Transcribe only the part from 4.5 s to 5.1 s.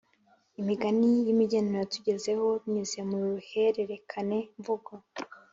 mvugo